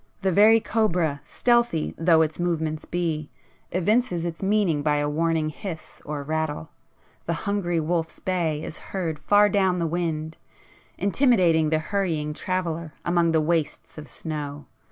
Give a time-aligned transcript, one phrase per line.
[0.21, 3.29] The very cobra, stealthy though its movements be,
[3.71, 6.69] evinces its meaning by a warning hiss or rattle.
[7.27, 10.37] The hungry wolf's bay is heard far down the wind,
[10.97, 14.65] intimidating the hurrying traveller among the wastes of snow.